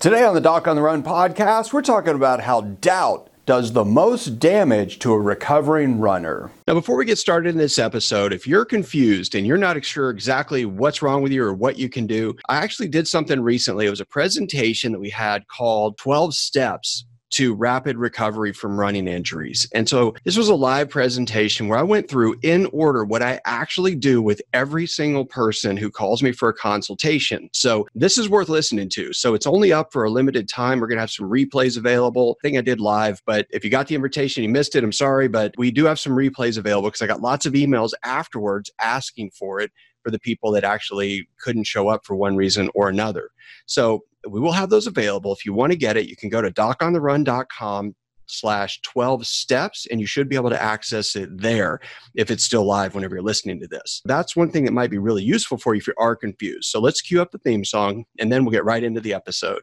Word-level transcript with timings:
Today 0.00 0.22
on 0.22 0.32
the 0.32 0.40
Doc 0.40 0.68
on 0.68 0.76
the 0.76 0.82
Run 0.82 1.02
podcast, 1.02 1.72
we're 1.72 1.82
talking 1.82 2.14
about 2.14 2.40
how 2.40 2.60
doubt 2.60 3.30
does 3.46 3.72
the 3.72 3.84
most 3.84 4.38
damage 4.38 5.00
to 5.00 5.12
a 5.12 5.20
recovering 5.20 5.98
runner. 5.98 6.52
Now, 6.68 6.74
before 6.74 6.94
we 6.94 7.04
get 7.04 7.18
started 7.18 7.48
in 7.48 7.56
this 7.56 7.80
episode, 7.80 8.32
if 8.32 8.46
you're 8.46 8.64
confused 8.64 9.34
and 9.34 9.44
you're 9.44 9.56
not 9.56 9.84
sure 9.84 10.10
exactly 10.10 10.64
what's 10.64 11.02
wrong 11.02 11.20
with 11.20 11.32
you 11.32 11.42
or 11.42 11.52
what 11.52 11.80
you 11.80 11.88
can 11.88 12.06
do, 12.06 12.32
I 12.48 12.58
actually 12.58 12.86
did 12.86 13.08
something 13.08 13.40
recently. 13.40 13.86
It 13.86 13.90
was 13.90 14.00
a 14.00 14.06
presentation 14.06 14.92
that 14.92 15.00
we 15.00 15.10
had 15.10 15.48
called 15.48 15.98
12 15.98 16.32
Steps 16.32 17.04
to 17.30 17.54
rapid 17.54 17.96
recovery 17.96 18.52
from 18.52 18.78
running 18.78 19.06
injuries. 19.06 19.68
And 19.74 19.88
so 19.88 20.14
this 20.24 20.36
was 20.36 20.48
a 20.48 20.54
live 20.54 20.88
presentation 20.88 21.68
where 21.68 21.78
I 21.78 21.82
went 21.82 22.08
through 22.08 22.36
in 22.42 22.66
order 22.72 23.04
what 23.04 23.22
I 23.22 23.40
actually 23.44 23.94
do 23.94 24.22
with 24.22 24.40
every 24.52 24.86
single 24.86 25.24
person 25.24 25.76
who 25.76 25.90
calls 25.90 26.22
me 26.22 26.32
for 26.32 26.48
a 26.48 26.54
consultation. 26.54 27.50
So 27.52 27.86
this 27.94 28.18
is 28.18 28.28
worth 28.28 28.48
listening 28.48 28.88
to. 28.90 29.12
So 29.12 29.34
it's 29.34 29.46
only 29.46 29.72
up 29.72 29.92
for 29.92 30.04
a 30.04 30.10
limited 30.10 30.48
time. 30.48 30.80
We're 30.80 30.88
going 30.88 30.96
to 30.96 31.02
have 31.02 31.10
some 31.10 31.28
replays 31.28 31.76
available. 31.76 32.36
I 32.40 32.42
think 32.42 32.58
I 32.58 32.62
did 32.62 32.80
live, 32.80 33.22
but 33.26 33.46
if 33.50 33.64
you 33.64 33.70
got 33.70 33.88
the 33.88 33.94
invitation, 33.94 34.42
you 34.42 34.48
missed 34.48 34.74
it, 34.76 34.84
I'm 34.84 34.92
sorry, 34.92 35.28
but 35.28 35.54
we 35.58 35.70
do 35.70 35.84
have 35.84 35.98
some 35.98 36.12
replays 36.12 36.58
available 36.58 36.88
because 36.88 37.02
I 37.02 37.06
got 37.06 37.20
lots 37.20 37.46
of 37.46 37.52
emails 37.52 37.92
afterwards 38.04 38.70
asking 38.80 39.30
for 39.30 39.60
it 39.60 39.70
for 40.02 40.10
the 40.10 40.18
people 40.18 40.52
that 40.52 40.64
actually 40.64 41.28
couldn't 41.38 41.64
show 41.64 41.88
up 41.88 42.04
for 42.04 42.16
one 42.16 42.36
reason 42.36 42.70
or 42.74 42.88
another. 42.88 43.30
So 43.66 44.04
we 44.30 44.40
will 44.40 44.52
have 44.52 44.70
those 44.70 44.86
available. 44.86 45.32
If 45.32 45.44
you 45.44 45.52
want 45.52 45.72
to 45.72 45.78
get 45.78 45.96
it, 45.96 46.08
you 46.08 46.16
can 46.16 46.28
go 46.28 46.42
to 46.42 46.50
docontherun.com 46.50 47.94
slash 48.30 48.80
12 48.82 49.26
steps 49.26 49.86
and 49.90 50.00
you 50.00 50.06
should 50.06 50.28
be 50.28 50.36
able 50.36 50.50
to 50.50 50.62
access 50.62 51.16
it 51.16 51.36
there 51.36 51.80
if 52.14 52.30
it's 52.30 52.44
still 52.44 52.64
live 52.64 52.94
whenever 52.94 53.16
you're 53.16 53.22
listening 53.22 53.58
to 53.60 53.66
this. 53.66 54.02
That's 54.04 54.36
one 54.36 54.50
thing 54.50 54.64
that 54.66 54.72
might 54.72 54.90
be 54.90 54.98
really 54.98 55.22
useful 55.22 55.58
for 55.58 55.74
you 55.74 55.80
if 55.80 55.86
you 55.86 55.94
are 55.98 56.14
confused. 56.14 56.68
So 56.68 56.80
let's 56.80 57.00
cue 57.00 57.20
up 57.22 57.30
the 57.30 57.38
theme 57.38 57.64
song 57.64 58.04
and 58.18 58.30
then 58.30 58.44
we'll 58.44 58.52
get 58.52 58.64
right 58.64 58.82
into 58.82 59.00
the 59.00 59.14
episode 59.14 59.62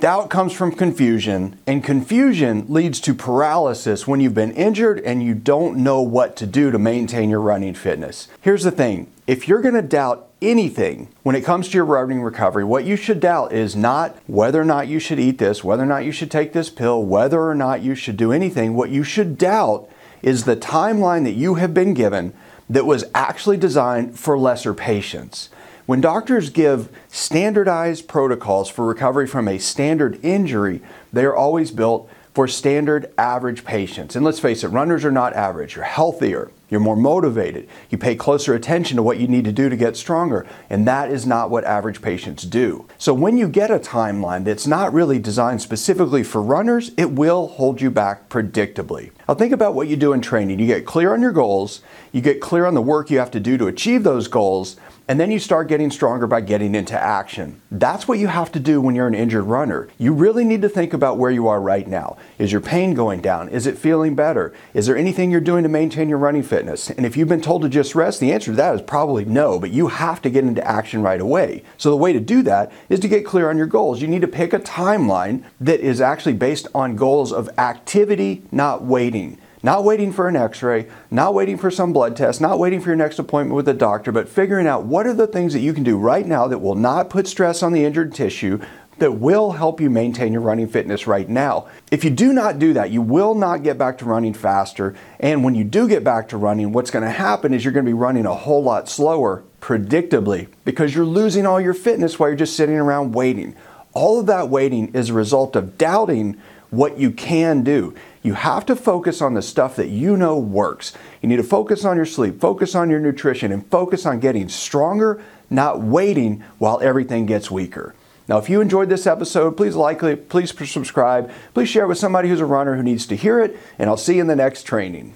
Doubt 0.00 0.30
comes 0.30 0.52
from 0.52 0.70
confusion, 0.70 1.58
and 1.66 1.82
confusion 1.82 2.66
leads 2.68 3.00
to 3.00 3.12
paralysis 3.12 4.06
when 4.06 4.20
you've 4.20 4.32
been 4.32 4.52
injured 4.52 5.00
and 5.00 5.24
you 5.24 5.34
don't 5.34 5.76
know 5.76 6.00
what 6.00 6.36
to 6.36 6.46
do 6.46 6.70
to 6.70 6.78
maintain 6.78 7.28
your 7.28 7.40
running 7.40 7.74
fitness. 7.74 8.28
Here's 8.40 8.62
the 8.62 8.70
thing 8.70 9.10
if 9.26 9.48
you're 9.48 9.60
to 9.60 9.82
doubt 9.82 10.28
anything 10.40 11.08
when 11.24 11.34
it 11.34 11.44
comes 11.44 11.68
to 11.68 11.74
your 11.74 11.84
running 11.84 12.22
recovery, 12.22 12.62
what 12.62 12.84
you 12.84 12.94
should 12.94 13.18
doubt 13.18 13.52
is 13.52 13.74
not 13.74 14.16
whether 14.28 14.60
or 14.60 14.64
not 14.64 14.86
you 14.86 15.00
should 15.00 15.18
eat 15.18 15.38
this, 15.38 15.64
whether 15.64 15.82
or 15.82 15.86
not 15.86 16.04
you 16.04 16.12
should 16.12 16.30
take 16.30 16.52
this 16.52 16.70
pill, 16.70 17.02
whether 17.02 17.42
or 17.42 17.56
not 17.56 17.82
you 17.82 17.96
should 17.96 18.16
do 18.16 18.30
anything. 18.30 18.74
What 18.74 18.90
you 18.90 19.02
should 19.02 19.36
doubt 19.36 19.90
is 20.22 20.44
the 20.44 20.54
timeline 20.54 21.24
that 21.24 21.32
you 21.32 21.56
have 21.56 21.74
been 21.74 21.92
given 21.92 22.34
that 22.70 22.86
was 22.86 23.04
actually 23.16 23.56
designed 23.56 24.16
for 24.16 24.38
lesser 24.38 24.74
patients. 24.74 25.48
When 25.88 26.02
doctors 26.02 26.50
give 26.50 26.90
standardized 27.08 28.08
protocols 28.08 28.68
for 28.68 28.84
recovery 28.84 29.26
from 29.26 29.48
a 29.48 29.56
standard 29.56 30.22
injury, 30.22 30.82
they 31.14 31.24
are 31.24 31.34
always 31.34 31.70
built 31.70 32.10
for 32.34 32.46
standard 32.46 33.10
average 33.16 33.64
patients. 33.64 34.14
And 34.14 34.22
let's 34.22 34.38
face 34.38 34.62
it, 34.62 34.68
runners 34.68 35.02
are 35.06 35.10
not 35.10 35.32
average. 35.32 35.76
You're 35.76 35.86
healthier, 35.86 36.50
you're 36.68 36.78
more 36.78 36.94
motivated, 36.94 37.70
you 37.88 37.96
pay 37.96 38.16
closer 38.16 38.52
attention 38.52 38.98
to 38.98 39.02
what 39.02 39.18
you 39.18 39.28
need 39.28 39.46
to 39.46 39.50
do 39.50 39.70
to 39.70 39.76
get 39.76 39.96
stronger, 39.96 40.46
and 40.68 40.86
that 40.86 41.10
is 41.10 41.24
not 41.24 41.48
what 41.48 41.64
average 41.64 42.02
patients 42.02 42.42
do. 42.42 42.86
So 42.98 43.14
when 43.14 43.38
you 43.38 43.48
get 43.48 43.70
a 43.70 43.78
timeline 43.78 44.44
that's 44.44 44.66
not 44.66 44.92
really 44.92 45.18
designed 45.18 45.62
specifically 45.62 46.22
for 46.22 46.42
runners, 46.42 46.90
it 46.98 47.12
will 47.12 47.48
hold 47.48 47.80
you 47.80 47.90
back 47.90 48.28
predictably. 48.28 49.10
Now 49.26 49.36
think 49.36 49.54
about 49.54 49.74
what 49.74 49.88
you 49.88 49.96
do 49.96 50.12
in 50.12 50.20
training. 50.20 50.58
You 50.58 50.66
get 50.66 50.84
clear 50.84 51.14
on 51.14 51.22
your 51.22 51.32
goals, 51.32 51.80
you 52.12 52.20
get 52.20 52.42
clear 52.42 52.66
on 52.66 52.74
the 52.74 52.82
work 52.82 53.10
you 53.10 53.18
have 53.18 53.30
to 53.30 53.40
do 53.40 53.56
to 53.56 53.66
achieve 53.68 54.04
those 54.04 54.28
goals, 54.28 54.76
and 55.08 55.18
then 55.18 55.30
you 55.30 55.38
start 55.38 55.68
getting 55.68 55.90
stronger 55.90 56.26
by 56.26 56.42
getting 56.42 56.74
into 56.74 56.98
action. 56.98 57.62
That's 57.70 58.06
what 58.06 58.18
you 58.18 58.26
have 58.26 58.52
to 58.52 58.60
do 58.60 58.78
when 58.78 58.94
you're 58.94 59.06
an 59.06 59.14
injured 59.14 59.44
runner. 59.44 59.88
You 59.96 60.12
really 60.12 60.44
need 60.44 60.60
to 60.60 60.68
think 60.68 60.92
about 60.92 61.16
where 61.16 61.30
you 61.30 61.48
are 61.48 61.62
right 61.62 61.88
now. 61.88 62.18
Is 62.38 62.52
your 62.52 62.60
pain 62.60 62.92
going 62.92 63.22
down? 63.22 63.48
Is 63.48 63.66
it 63.66 63.78
feeling 63.78 64.14
better? 64.14 64.52
Is 64.74 64.86
there 64.86 64.98
anything 64.98 65.30
you're 65.30 65.40
doing 65.40 65.62
to 65.62 65.68
maintain 65.70 66.10
your 66.10 66.18
running 66.18 66.42
fitness? 66.42 66.90
And 66.90 67.06
if 67.06 67.16
you've 67.16 67.26
been 67.26 67.40
told 67.40 67.62
to 67.62 67.70
just 67.70 67.94
rest, 67.94 68.20
the 68.20 68.32
answer 68.32 68.50
to 68.50 68.56
that 68.56 68.74
is 68.74 68.82
probably 68.82 69.24
no, 69.24 69.58
but 69.58 69.70
you 69.70 69.86
have 69.86 70.20
to 70.22 70.30
get 70.30 70.44
into 70.44 70.66
action 70.66 71.00
right 71.00 71.20
away. 71.20 71.62
So 71.78 71.88
the 71.88 71.96
way 71.96 72.12
to 72.12 72.20
do 72.20 72.42
that 72.42 72.70
is 72.90 73.00
to 73.00 73.08
get 73.08 73.24
clear 73.24 73.48
on 73.48 73.56
your 73.56 73.66
goals. 73.66 74.02
You 74.02 74.08
need 74.08 74.20
to 74.20 74.28
pick 74.28 74.52
a 74.52 74.58
timeline 74.58 75.42
that 75.58 75.80
is 75.80 76.02
actually 76.02 76.34
based 76.34 76.68
on 76.74 76.96
goals 76.96 77.32
of 77.32 77.48
activity, 77.58 78.42
not 78.52 78.84
waiting. 78.84 79.38
Not 79.62 79.82
waiting 79.82 80.12
for 80.12 80.28
an 80.28 80.36
x 80.36 80.62
ray, 80.62 80.86
not 81.10 81.34
waiting 81.34 81.58
for 81.58 81.70
some 81.70 81.92
blood 81.92 82.16
test, 82.16 82.40
not 82.40 82.58
waiting 82.58 82.80
for 82.80 82.90
your 82.90 82.96
next 82.96 83.18
appointment 83.18 83.56
with 83.56 83.68
a 83.68 83.74
doctor, 83.74 84.12
but 84.12 84.28
figuring 84.28 84.68
out 84.68 84.84
what 84.84 85.06
are 85.06 85.14
the 85.14 85.26
things 85.26 85.52
that 85.52 85.60
you 85.60 85.72
can 85.72 85.82
do 85.82 85.98
right 85.98 86.26
now 86.26 86.46
that 86.46 86.58
will 86.58 86.76
not 86.76 87.10
put 87.10 87.26
stress 87.26 87.62
on 87.62 87.72
the 87.72 87.84
injured 87.84 88.14
tissue, 88.14 88.60
that 88.98 89.12
will 89.12 89.52
help 89.52 89.80
you 89.80 89.90
maintain 89.90 90.32
your 90.32 90.42
running 90.42 90.68
fitness 90.68 91.06
right 91.06 91.28
now. 91.28 91.68
If 91.90 92.04
you 92.04 92.10
do 92.10 92.32
not 92.32 92.58
do 92.58 92.72
that, 92.72 92.90
you 92.90 93.02
will 93.02 93.34
not 93.34 93.62
get 93.62 93.78
back 93.78 93.98
to 93.98 94.04
running 94.04 94.34
faster. 94.34 94.94
And 95.20 95.42
when 95.42 95.54
you 95.54 95.64
do 95.64 95.88
get 95.88 96.04
back 96.04 96.28
to 96.28 96.36
running, 96.36 96.72
what's 96.72 96.90
going 96.90 97.04
to 97.04 97.10
happen 97.10 97.54
is 97.54 97.64
you're 97.64 97.72
going 97.72 97.86
to 97.86 97.90
be 97.90 97.94
running 97.94 98.26
a 98.26 98.34
whole 98.34 98.62
lot 98.62 98.88
slower, 98.88 99.42
predictably, 99.60 100.48
because 100.64 100.94
you're 100.94 101.04
losing 101.04 101.46
all 101.46 101.60
your 101.60 101.74
fitness 101.74 102.18
while 102.18 102.28
you're 102.28 102.36
just 102.36 102.56
sitting 102.56 102.76
around 102.76 103.12
waiting. 103.12 103.56
All 103.92 104.20
of 104.20 104.26
that 104.26 104.48
waiting 104.48 104.94
is 104.94 105.10
a 105.10 105.14
result 105.14 105.56
of 105.56 105.78
doubting 105.78 106.40
what 106.70 106.98
you 106.98 107.10
can 107.10 107.62
do. 107.62 107.94
You 108.22 108.34
have 108.34 108.66
to 108.66 108.76
focus 108.76 109.22
on 109.22 109.34
the 109.34 109.42
stuff 109.42 109.76
that 109.76 109.88
you 109.88 110.16
know 110.16 110.38
works. 110.38 110.92
You 111.22 111.28
need 111.28 111.36
to 111.36 111.42
focus 111.42 111.84
on 111.84 111.96
your 111.96 112.06
sleep, 112.06 112.40
focus 112.40 112.74
on 112.74 112.90
your 112.90 113.00
nutrition, 113.00 113.52
and 113.52 113.66
focus 113.70 114.04
on 114.06 114.20
getting 114.20 114.48
stronger, 114.48 115.22
not 115.50 115.80
waiting 115.80 116.42
while 116.58 116.80
everything 116.80 117.26
gets 117.26 117.50
weaker. 117.50 117.94
Now, 118.28 118.36
if 118.38 118.50
you 118.50 118.60
enjoyed 118.60 118.90
this 118.90 119.06
episode, 119.06 119.56
please 119.56 119.74
like 119.74 120.02
it, 120.02 120.28
please 120.28 120.52
subscribe, 120.70 121.30
please 121.54 121.68
share 121.68 121.84
it 121.84 121.88
with 121.88 121.98
somebody 121.98 122.28
who's 122.28 122.40
a 122.40 122.46
runner 122.46 122.76
who 122.76 122.82
needs 122.82 123.06
to 123.06 123.16
hear 123.16 123.40
it, 123.40 123.56
and 123.78 123.88
I'll 123.88 123.96
see 123.96 124.16
you 124.16 124.20
in 124.20 124.26
the 124.26 124.36
next 124.36 124.64
training. 124.64 125.14